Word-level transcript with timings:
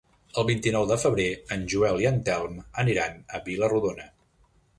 El 0.41 0.45
vint-i-nou 0.45 0.87
de 0.91 0.95
febrer 1.03 1.27
en 1.57 1.67
Joel 1.73 2.01
i 2.05 2.07
en 2.13 2.17
Telm 2.31 2.57
aniran 2.85 3.21
a 3.39 3.43
Vila-rodona. 3.53 4.09